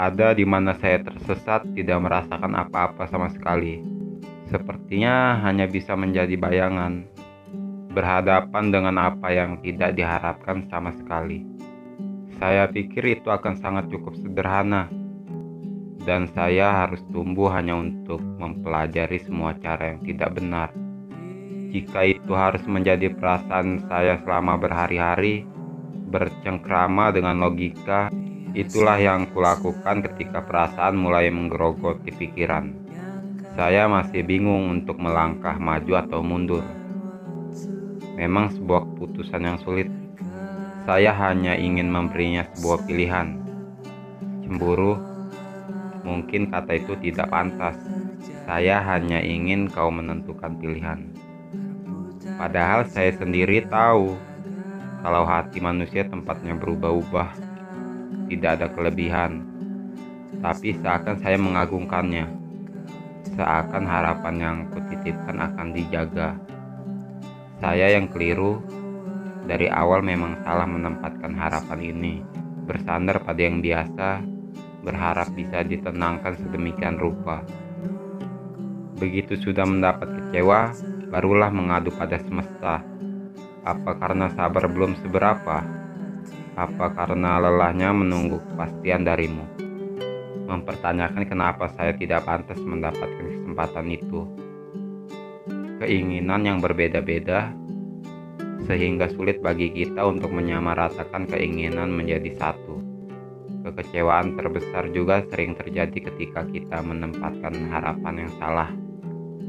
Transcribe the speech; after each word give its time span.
ada 0.00 0.32
di 0.32 0.48
mana 0.48 0.72
saya 0.80 1.04
tersesat, 1.04 1.68
tidak 1.76 2.00
merasakan 2.00 2.56
apa-apa 2.56 3.04
sama 3.12 3.28
sekali. 3.28 3.84
Sepertinya 4.48 5.36
hanya 5.44 5.68
bisa 5.68 5.92
menjadi 5.92 6.40
bayangan, 6.40 7.04
berhadapan 7.92 8.72
dengan 8.72 8.96
apa 8.96 9.28
yang 9.28 9.60
tidak 9.60 9.92
diharapkan 9.92 10.64
sama 10.72 10.96
sekali. 10.96 11.44
Saya 12.40 12.64
pikir 12.64 13.20
itu 13.20 13.28
akan 13.28 13.60
sangat 13.60 13.92
cukup 13.92 14.16
sederhana, 14.16 14.88
dan 16.08 16.24
saya 16.32 16.72
harus 16.72 17.04
tumbuh 17.12 17.52
hanya 17.52 17.76
untuk 17.76 18.24
mempelajari 18.40 19.20
semua 19.20 19.52
cara 19.60 19.92
yang 19.92 20.00
tidak 20.00 20.32
benar. 20.32 20.72
Jika 21.70 22.08
itu 22.08 22.32
harus 22.32 22.64
menjadi 22.64 23.12
perasaan 23.12 23.84
saya 23.84 24.16
selama 24.24 24.56
berhari-hari, 24.56 25.44
bercengkrama 26.08 27.12
dengan 27.12 27.38
logika, 27.38 28.08
itulah 28.52 28.98
yang 28.98 29.30
kulakukan 29.30 30.02
ketika 30.10 30.42
perasaan 30.42 30.98
mulai 30.98 31.30
menggerogoti 31.30 32.10
pikiran. 32.10 32.74
Saya 33.54 33.90
masih 33.90 34.22
bingung 34.22 34.70
untuk 34.70 34.98
melangkah 34.98 35.58
maju 35.58 35.92
atau 36.00 36.20
mundur. 36.22 36.64
Memang 38.14 38.52
sebuah 38.54 38.86
keputusan 38.94 39.42
yang 39.42 39.58
sulit. 39.60 39.88
Saya 40.86 41.12
hanya 41.14 41.54
ingin 41.54 41.92
memberinya 41.92 42.46
sebuah 42.56 42.88
pilihan. 42.88 43.36
Cemburu, 44.42 44.98
mungkin 46.02 46.50
kata 46.50 46.72
itu 46.78 46.96
tidak 46.98 47.30
pantas. 47.30 47.76
Saya 48.48 48.82
hanya 48.82 49.22
ingin 49.22 49.70
kau 49.70 49.92
menentukan 49.92 50.56
pilihan. 50.58 51.10
Padahal 52.40 52.88
saya 52.88 53.12
sendiri 53.14 53.62
tahu 53.68 54.16
kalau 55.00 55.24
hati 55.24 55.60
manusia 55.60 56.04
tempatnya 56.08 56.56
berubah-ubah, 56.56 57.49
tidak 58.30 58.62
ada 58.62 58.66
kelebihan, 58.70 59.42
tapi 60.38 60.78
seakan 60.78 61.18
saya 61.18 61.34
mengagungkannya, 61.34 62.30
seakan 63.34 63.84
harapan 63.84 64.34
yang 64.38 64.56
kutitipkan 64.70 65.36
akan 65.42 65.74
dijaga. 65.74 66.38
Saya 67.58 67.98
yang 67.98 68.06
keliru 68.06 68.62
dari 69.44 69.66
awal 69.66 70.06
memang 70.06 70.38
salah 70.46 70.70
menempatkan 70.70 71.34
harapan 71.34 71.80
ini, 71.82 72.14
bersandar 72.70 73.18
pada 73.26 73.42
yang 73.42 73.58
biasa, 73.58 74.22
berharap 74.86 75.28
bisa 75.34 75.66
ditenangkan 75.66 76.38
sedemikian 76.38 76.96
rupa. 77.02 77.42
Begitu 78.96 79.34
sudah 79.34 79.66
mendapat 79.66 80.06
kecewa, 80.06 80.70
barulah 81.10 81.50
mengadu 81.50 81.90
pada 81.90 82.16
semesta 82.22 82.86
apa 83.60 83.92
karena 84.00 84.32
sabar 84.32 84.64
belum 84.72 84.96
seberapa? 85.04 85.79
Apa 86.58 86.90
karena 86.94 87.38
lelahnya 87.38 87.94
menunggu 87.94 88.42
kepastian 88.42 89.06
darimu? 89.06 89.46
Mempertanyakan 90.50 91.22
kenapa 91.30 91.70
saya 91.78 91.94
tidak 91.94 92.26
pantas 92.26 92.58
mendapatkan 92.58 93.22
kesempatan 93.22 93.86
itu. 93.90 94.26
Keinginan 95.78 96.42
yang 96.42 96.58
berbeda-beda 96.58 97.54
sehingga 98.66 99.08
sulit 99.14 99.40
bagi 99.40 99.72
kita 99.72 100.04
untuk 100.04 100.34
menyamaratakan 100.34 101.30
keinginan 101.30 101.94
menjadi 101.94 102.34
satu. 102.36 102.82
Kekecewaan 103.60 104.40
terbesar 104.40 104.88
juga 104.90 105.20
sering 105.28 105.52
terjadi 105.52 106.12
ketika 106.12 106.44
kita 106.48 106.80
menempatkan 106.80 107.52
harapan 107.68 108.26
yang 108.26 108.32
salah, 108.40 108.70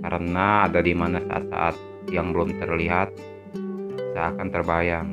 karena 0.03 0.67
ada 0.67 0.83
di 0.83 0.91
mana 0.91 1.23
saat-saat 1.23 1.75
yang 2.11 2.35
belum 2.35 2.59
terlihat 2.59 3.15
seakan 4.11 4.51
terbayang, 4.51 5.09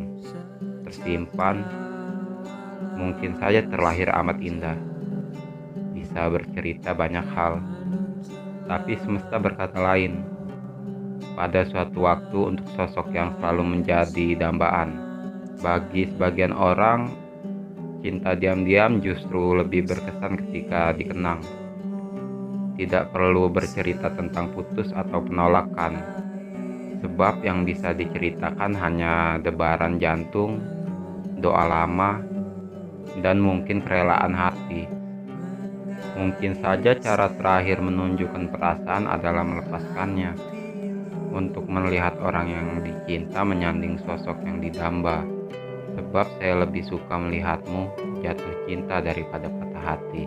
tersimpan, 0.89 1.61
mungkin 2.97 3.37
saja 3.37 3.61
terlahir 3.69 4.09
amat 4.09 4.41
indah, 4.41 4.81
bisa 5.93 6.33
bercerita 6.33 6.97
banyak 6.97 7.29
hal, 7.37 7.61
tapi 8.65 8.97
semesta 9.05 9.37
berkata 9.37 9.77
lain. 9.77 10.25
Pada 11.37 11.63
suatu 11.69 12.09
waktu 12.09 12.57
untuk 12.57 12.67
sosok 12.73 13.13
yang 13.13 13.37
selalu 13.37 13.79
menjadi 13.79 14.35
dambaan, 14.41 14.97
bagi 15.61 16.09
sebagian 16.09 16.57
orang, 16.57 17.13
cinta 18.01 18.33
diam-diam 18.33 18.99
justru 19.05 19.61
lebih 19.61 19.87
berkesan 19.87 20.41
ketika 20.41 20.97
dikenang. 20.97 21.45
Tidak 22.81 23.13
perlu 23.13 23.53
bercerita 23.53 24.09
tentang 24.15 24.51
putus 24.57 24.91
atau 24.95 25.23
penolakan, 25.23 25.99
sebab 27.03 27.43
yang 27.47 27.63
bisa 27.63 27.95
diceritakan 27.95 28.75
hanya 28.75 29.39
debaran 29.39 30.03
jantung, 30.03 30.78
doa 31.39 31.65
lama, 31.65 32.23
dan 33.23 33.39
mungkin 33.39 33.83
kerelaan 33.83 34.35
hati. 34.35 34.91
Mungkin 36.19 36.59
saja 36.59 36.99
cara 36.99 37.31
terakhir 37.31 37.79
menunjukkan 37.79 38.51
perasaan 38.51 39.07
adalah 39.07 39.47
melepaskannya 39.47 40.35
untuk 41.31 41.67
melihat 41.71 42.19
orang 42.19 42.51
yang 42.51 42.69
dicinta 42.83 43.47
menyanding 43.47 43.99
sosok 44.03 44.39
yang 44.43 44.59
didamba. 44.59 45.23
Sebab 45.99 46.27
saya 46.39 46.63
lebih 46.63 46.87
suka 46.87 47.19
melihatmu 47.19 47.91
jatuh 48.23 48.55
cinta 48.67 49.03
daripada 49.03 49.51
patah 49.51 49.85
hati. 49.95 50.25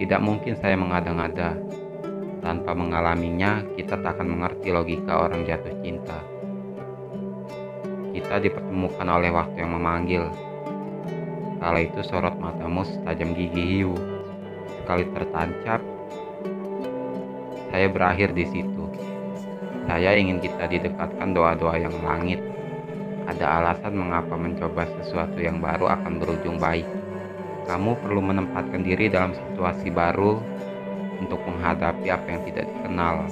Tidak 0.00 0.20
mungkin 0.20 0.56
saya 0.56 0.76
mengada-ngada 0.76 1.56
tanpa 2.44 2.76
mengalaminya, 2.76 3.64
kita 3.76 3.96
tak 4.00 4.20
akan 4.20 4.36
mengerti 4.36 4.68
logika 4.68 5.28
orang 5.28 5.48
jatuh 5.48 5.72
cinta. 5.80 6.33
Kita 8.14 8.38
dipertemukan 8.38 9.10
oleh 9.10 9.34
waktu 9.34 9.58
yang 9.58 9.74
memanggil. 9.74 10.30
Kala 11.58 11.82
itu 11.82 11.98
sorot 12.06 12.38
matamu 12.38 12.86
setajam 12.86 13.34
gigi 13.34 13.82
hiu. 13.82 13.98
Sekali 14.78 15.10
tertancap, 15.10 15.82
saya 17.74 17.90
berakhir 17.90 18.30
di 18.38 18.46
situ. 18.46 18.86
Saya 19.90 20.14
ingin 20.14 20.38
kita 20.38 20.70
didekatkan 20.70 21.34
doa-doa 21.34 21.74
yang 21.74 21.96
langit. 22.06 22.38
Ada 23.26 23.58
alasan 23.58 23.98
mengapa 23.98 24.38
mencoba 24.38 24.86
sesuatu 25.02 25.42
yang 25.42 25.58
baru 25.58 25.90
akan 25.90 26.22
berujung 26.22 26.62
baik. 26.62 26.86
Kamu 27.66 27.98
perlu 27.98 28.22
menempatkan 28.22 28.86
diri 28.86 29.10
dalam 29.10 29.34
situasi 29.34 29.90
baru 29.90 30.38
untuk 31.18 31.42
menghadapi 31.50 32.06
apa 32.14 32.26
yang 32.30 32.40
tidak 32.46 32.70
dikenal. 32.70 33.26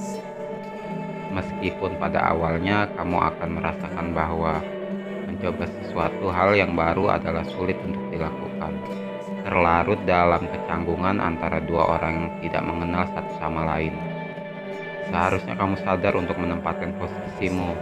Meskipun 1.33 1.97
pada 1.97 2.37
awalnya 2.37 2.85
kamu 2.93 3.17
akan 3.17 3.49
merasakan 3.57 4.13
bahwa 4.13 4.61
mencoba 5.25 5.65
sesuatu 5.81 6.29
hal 6.29 6.53
yang 6.53 6.77
baru 6.77 7.17
adalah 7.17 7.41
sulit 7.57 7.81
untuk 7.81 8.05
dilakukan. 8.13 8.73
Terlarut 9.43 9.99
dalam 10.05 10.45
kecanggungan 10.45 11.19
antara 11.19 11.59
dua 11.65 11.99
orang 11.99 12.15
yang 12.15 12.33
tidak 12.45 12.63
mengenal 12.63 13.05
satu 13.17 13.33
sama 13.41 13.65
lain. 13.65 13.97
Seharusnya 15.09 15.57
kamu 15.57 15.75
sadar 15.81 16.15
untuk 16.15 16.37
menempatkan 16.37 16.95
posisimu. 17.01 17.75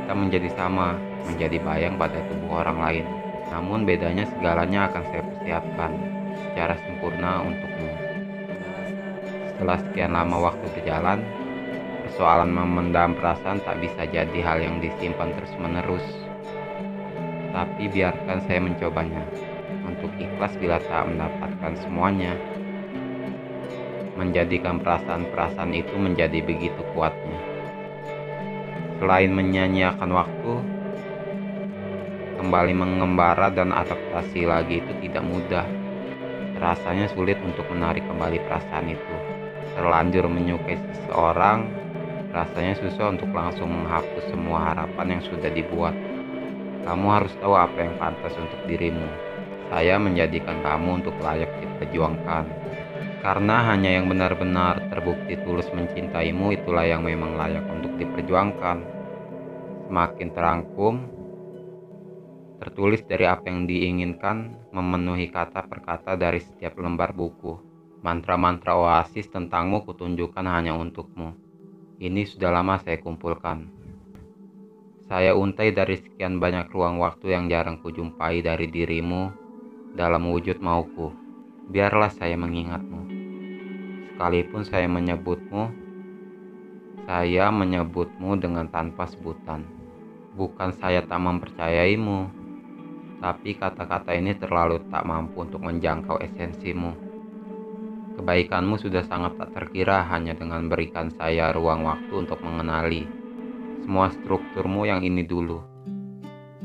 Kita 0.00 0.12
menjadi 0.16 0.48
sama, 0.56 0.96
menjadi 1.28 1.60
bayang 1.60 2.00
pada 2.00 2.16
tubuh 2.32 2.64
orang 2.64 2.78
lain. 2.80 3.06
Namun 3.52 3.84
bedanya 3.84 4.24
segalanya 4.24 4.88
akan 4.88 5.02
saya 5.12 5.22
persiapkan 5.22 5.92
secara 6.32 6.74
sempurna 6.80 7.44
untukmu. 7.44 7.90
Setelah 9.52 9.78
sekian 9.84 10.12
lama 10.16 10.36
waktu 10.50 10.66
berjalan, 10.74 11.20
persoalan 12.20 12.52
memendam 12.52 13.16
perasaan 13.16 13.64
tak 13.64 13.80
bisa 13.80 14.04
jadi 14.04 14.44
hal 14.44 14.60
yang 14.60 14.76
disimpan 14.76 15.32
terus-menerus. 15.40 16.04
Tapi 17.48 17.88
biarkan 17.88 18.44
saya 18.44 18.60
mencobanya 18.60 19.24
untuk 19.88 20.12
ikhlas 20.20 20.52
bila 20.60 20.76
tak 20.84 21.08
mendapatkan 21.08 21.80
semuanya. 21.80 22.36
Menjadikan 24.20 24.84
perasaan-perasaan 24.84 25.72
itu 25.72 25.96
menjadi 25.96 26.44
begitu 26.44 26.84
kuatnya. 26.92 27.40
Selain 29.00 29.32
menyanyiakan 29.32 30.10
waktu, 30.12 30.52
kembali 32.36 32.72
mengembara 32.76 33.48
dan 33.48 33.72
adaptasi 33.72 34.44
lagi 34.44 34.84
itu 34.84 34.92
tidak 35.08 35.24
mudah. 35.24 35.64
Rasanya 36.60 37.08
sulit 37.16 37.40
untuk 37.40 37.64
menarik 37.72 38.04
kembali 38.04 38.44
perasaan 38.44 38.92
itu 38.92 39.16
terlanjur 39.72 40.28
menyukai 40.28 40.76
seseorang, 40.76 41.80
rasanya 42.30 42.78
susah 42.78 43.10
untuk 43.10 43.30
langsung 43.34 43.70
menghapus 43.70 44.30
semua 44.30 44.70
harapan 44.70 45.18
yang 45.18 45.22
sudah 45.26 45.50
dibuat. 45.50 45.94
Kamu 46.86 47.06
harus 47.10 47.34
tahu 47.42 47.54
apa 47.58 47.76
yang 47.82 47.94
pantas 47.98 48.32
untuk 48.38 48.58
dirimu. 48.70 49.04
Saya 49.70 49.98
menjadikan 49.98 50.62
kamu 50.62 51.02
untuk 51.02 51.14
layak 51.22 51.50
diperjuangkan. 51.62 52.44
Karena 53.20 53.68
hanya 53.68 54.00
yang 54.00 54.08
benar-benar 54.08 54.88
terbukti 54.88 55.36
tulus 55.44 55.68
mencintaimu 55.76 56.56
itulah 56.56 56.88
yang 56.88 57.04
memang 57.04 57.36
layak 57.36 57.68
untuk 57.68 57.92
diperjuangkan. 58.00 58.80
Semakin 59.86 60.28
terangkum, 60.32 60.94
tertulis 62.64 63.04
dari 63.04 63.28
apa 63.28 63.44
yang 63.50 63.68
diinginkan, 63.68 64.70
memenuhi 64.72 65.28
kata 65.28 65.68
per 65.68 65.84
kata 65.84 66.16
dari 66.16 66.40
setiap 66.40 66.80
lembar 66.80 67.12
buku. 67.12 67.60
Mantra-mantra 68.00 68.80
oasis 68.80 69.28
tentangmu 69.28 69.84
kutunjukkan 69.84 70.46
hanya 70.48 70.72
untukmu. 70.72 71.49
Ini 72.00 72.24
sudah 72.24 72.48
lama 72.48 72.80
saya 72.80 72.96
kumpulkan. 72.96 73.68
Saya 75.04 75.36
untai 75.36 75.68
dari 75.68 76.00
sekian 76.00 76.40
banyak 76.40 76.72
ruang 76.72 76.96
waktu 76.96 77.36
yang 77.36 77.52
jarang 77.52 77.76
kujumpai 77.76 78.40
dari 78.40 78.72
dirimu 78.72 79.28
dalam 79.92 80.24
wujud 80.32 80.64
mauku. 80.64 81.12
biarlah 81.68 82.08
saya 82.08 82.40
mengingatmu. 82.40 83.04
Sekalipun 84.08 84.64
saya 84.64 84.88
menyebutmu, 84.88 85.70
saya 87.04 87.52
menyebutmu 87.52 88.32
dengan 88.40 88.72
tanpa 88.72 89.04
sebutan. 89.04 89.68
Bukan 90.40 90.72
saya 90.80 91.04
tak 91.04 91.20
mempercayaimu, 91.20 92.32
tapi 93.20 93.60
kata-kata 93.60 94.16
ini 94.16 94.32
terlalu 94.40 94.80
tak 94.88 95.04
mampu 95.04 95.44
untuk 95.44 95.60
menjangkau 95.60 96.16
esensimu. 96.16 97.09
Kebaikanmu 98.20 98.76
sudah 98.76 99.00
sangat 99.08 99.40
tak 99.40 99.56
terkira 99.56 100.04
hanya 100.12 100.36
dengan 100.36 100.68
berikan 100.68 101.08
saya 101.16 101.56
ruang 101.56 101.88
waktu 101.88 102.20
untuk 102.20 102.36
mengenali 102.44 103.08
semua 103.80 104.12
strukturmu 104.12 104.84
yang 104.84 105.00
ini 105.00 105.24
dulu. 105.24 105.64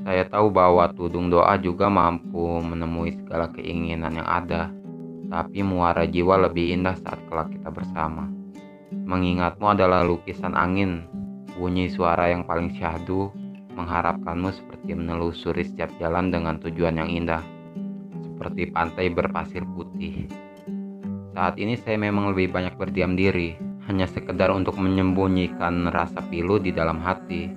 Saya 0.04 0.28
tahu 0.28 0.52
bahwa 0.52 0.92
tudung 0.92 1.31
doa 1.31 1.56
juga 1.56 1.88
mampu 1.88 2.60
menemui 2.60 3.16
segala 3.24 3.48
keinginan 3.56 4.19
yang 4.19 4.28
ada, 4.28 4.68
tapi 5.31 5.63
muara 5.63 6.04
jiwa 6.04 6.44
lebih 6.44 6.75
indah 6.75 7.00
saat 7.00 7.24
kelak 7.31 7.48
kita 7.48 7.72
bersama. 7.72 8.28
Mengingatmu 8.92 9.80
adalah 9.80 10.04
lukisan 10.04 10.60
angin, 10.60 11.08
bunyi 11.56 11.88
suara 11.88 12.36
yang 12.36 12.44
paling 12.44 12.75
syahdu, 12.75 13.31
mengharapkanmu 13.80 14.51
seperti 14.51 14.92
menelusuri 14.92 15.63
setiap 15.63 15.88
jalan 16.04 16.36
dengan 16.36 16.60
tujuan 16.60 17.00
yang 17.00 17.08
indah, 17.08 17.40
seperti 18.19 18.75
pantai 18.75 19.08
berpasir 19.08 19.63
putih. 19.63 20.44
Saat 21.36 21.60
ini 21.60 21.76
saya 21.76 22.00
memang 22.00 22.32
lebih 22.32 22.48
banyak 22.48 22.80
berdiam 22.80 23.20
diri, 23.20 23.60
hanya 23.92 24.08
sekedar 24.08 24.56
untuk 24.56 24.80
menyembunyikan 24.80 25.92
rasa 25.92 26.24
pilu 26.32 26.64
di 26.64 26.72
dalam 26.72 27.04
hati. 27.04 27.52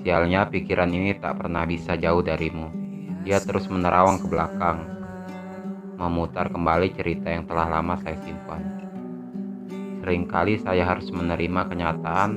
Sialnya 0.00 0.48
pikiran 0.48 0.88
ini 0.88 1.12
tak 1.20 1.44
pernah 1.44 1.68
bisa 1.68 1.92
jauh 2.00 2.24
darimu. 2.24 2.72
Dia 3.20 3.36
terus 3.44 3.68
menerawang 3.68 4.16
ke 4.16 4.32
belakang, 4.32 4.88
memutar 6.00 6.48
kembali 6.48 6.88
cerita 6.96 7.28
yang 7.28 7.44
telah 7.44 7.68
lama 7.68 8.00
saya 8.00 8.16
simpan. 8.24 8.64
Seringkali 10.00 10.64
saya 10.64 10.88
harus 10.88 11.12
menerima 11.12 11.68
kenyataan 11.68 12.30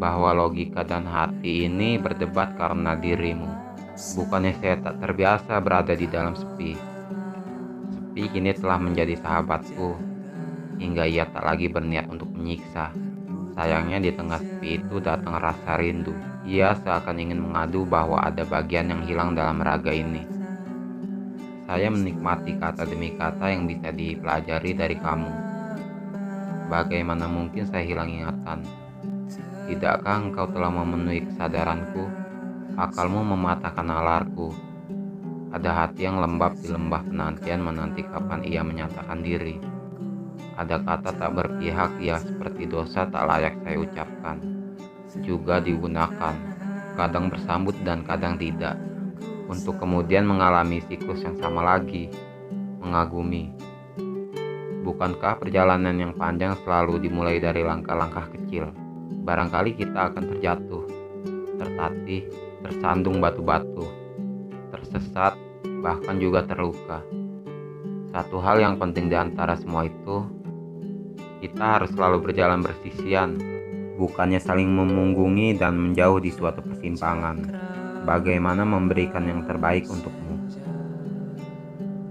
bahwa 0.00 0.32
logika 0.32 0.88
dan 0.88 1.04
hati 1.04 1.68
ini 1.68 2.00
berdebat 2.00 2.56
karena 2.56 2.96
dirimu. 2.96 3.76
Bukannya 4.16 4.56
saya 4.56 4.80
tak 4.80 5.04
terbiasa 5.04 5.60
berada 5.60 5.92
di 5.92 6.08
dalam 6.08 6.32
sepi. 6.32 6.91
Sepi 8.12 8.28
kini 8.28 8.52
telah 8.52 8.76
menjadi 8.76 9.16
sahabatku, 9.16 9.96
hingga 10.76 11.08
ia 11.08 11.24
tak 11.32 11.48
lagi 11.48 11.72
berniat 11.72 12.12
untuk 12.12 12.28
menyiksa. 12.28 12.92
Sayangnya 13.56 14.04
di 14.04 14.12
tengah 14.12 14.36
sepi 14.36 14.84
itu 14.84 15.00
datang 15.00 15.40
rasa 15.40 15.80
rindu. 15.80 16.12
Ia 16.44 16.76
seakan 16.76 17.16
ingin 17.16 17.40
mengadu 17.40 17.88
bahwa 17.88 18.20
ada 18.20 18.44
bagian 18.44 18.92
yang 18.92 19.00
hilang 19.08 19.32
dalam 19.32 19.64
raga 19.64 19.96
ini. 19.96 20.28
Saya 21.64 21.88
menikmati 21.88 22.60
kata 22.60 22.84
demi 22.84 23.16
kata 23.16 23.48
yang 23.48 23.64
bisa 23.64 23.88
dipelajari 23.88 24.76
dari 24.76 24.96
kamu. 25.00 25.32
Bagaimana 26.68 27.24
mungkin 27.24 27.64
saya 27.64 27.80
hilang 27.80 28.12
ingatan? 28.12 28.60
Tidakkah 29.72 30.20
engkau 30.20 30.52
telah 30.52 30.68
memenuhi 30.68 31.24
kesadaranku? 31.32 32.04
Akalmu 32.76 33.24
mematahkan 33.24 33.88
nalarku. 33.88 34.52
Ada 35.52 35.84
hati 35.84 36.08
yang 36.08 36.16
lembab 36.16 36.56
di 36.56 36.72
lembah 36.72 37.04
penantian 37.04 37.60
menanti 37.60 38.00
kapan 38.08 38.40
ia 38.40 38.64
menyatakan 38.64 39.20
diri. 39.20 39.60
Ada 40.56 40.80
kata 40.80 41.12
tak 41.12 41.30
berpihak 41.36 42.00
ya 42.00 42.16
seperti 42.16 42.64
dosa 42.64 43.04
tak 43.04 43.28
layak 43.28 43.60
saya 43.60 43.76
ucapkan. 43.84 44.40
Juga 45.20 45.60
digunakan, 45.60 46.32
kadang 46.96 47.28
bersambut 47.28 47.76
dan 47.84 48.00
kadang 48.00 48.40
tidak 48.40 48.80
untuk 49.44 49.76
kemudian 49.76 50.24
mengalami 50.24 50.80
siklus 50.88 51.20
yang 51.20 51.36
sama 51.36 51.60
lagi, 51.60 52.08
mengagumi. 52.80 53.52
Bukankah 54.82 55.36
perjalanan 55.36 55.94
yang 56.00 56.12
panjang 56.16 56.56
selalu 56.64 56.96
dimulai 57.04 57.36
dari 57.36 57.60
langkah-langkah 57.60 58.32
kecil? 58.32 58.72
Barangkali 59.22 59.76
kita 59.76 60.10
akan 60.10 60.24
terjatuh, 60.32 60.84
tertatih, 61.60 62.26
tersandung 62.64 63.20
batu-batu, 63.20 64.01
tersesat, 64.72 65.36
bahkan 65.84 66.16
juga 66.16 66.48
terluka. 66.48 67.04
Satu 68.08 68.40
hal 68.40 68.64
yang 68.64 68.80
penting 68.80 69.12
di 69.12 69.16
antara 69.16 69.52
semua 69.60 69.84
itu, 69.84 70.24
kita 71.44 71.78
harus 71.78 71.92
selalu 71.92 72.32
berjalan 72.32 72.64
bersisian, 72.64 73.36
bukannya 74.00 74.40
saling 74.40 74.72
memunggungi 74.72 75.54
dan 75.60 75.76
menjauh 75.76 76.18
di 76.18 76.32
suatu 76.32 76.64
persimpangan 76.64 77.36
bagaimana 78.02 78.66
memberikan 78.66 79.22
yang 79.26 79.46
terbaik 79.46 79.86
untukmu. 79.86 80.50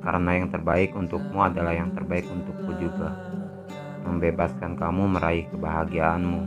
Karena 0.01 0.31
yang 0.41 0.49
terbaik 0.49 0.97
untukmu 0.97 1.39
adalah 1.45 1.77
yang 1.77 1.93
terbaik 1.93 2.25
untukku 2.25 2.73
juga. 2.81 3.13
Membebaskan 4.01 4.73
kamu 4.73 5.03
meraih 5.13 5.45
kebahagiaanmu. 5.53 6.41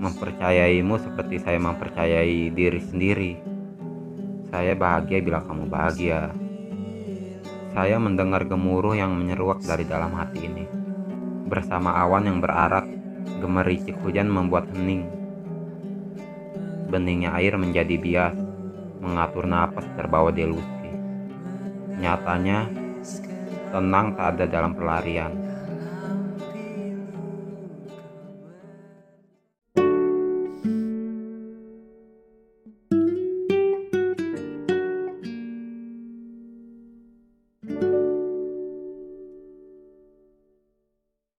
Mempercayaimu 0.00 0.94
seperti 0.98 1.38
saya 1.38 1.60
mempercayai 1.62 2.50
diri 2.50 2.80
sendiri. 2.82 3.32
Saya 4.50 4.74
bahagia 4.74 5.18
bila 5.22 5.40
kamu 5.46 5.70
bahagia. 5.70 6.34
Saya 7.70 7.96
mendengar 8.02 8.44
gemuruh 8.44 8.98
yang 8.98 9.14
menyeruak 9.14 9.62
dari 9.62 9.86
dalam 9.86 10.10
hati 10.18 10.42
ini. 10.42 10.66
Bersama 11.46 11.94
awan 12.02 12.26
yang 12.26 12.38
berarak, 12.42 12.86
gemericik 13.38 13.94
hujan 14.02 14.26
membuat 14.26 14.66
hening 14.74 15.20
beningnya 16.90 17.30
air 17.38 17.54
menjadi 17.54 17.94
bias, 17.94 18.36
mengatur 18.98 19.46
napas 19.46 19.86
terbawa 19.94 20.34
delusi. 20.34 20.90
Nyatanya, 22.02 22.66
tenang 23.70 24.18
tak 24.18 24.26
ada 24.36 24.44
dalam 24.50 24.74
pelarian. 24.74 25.30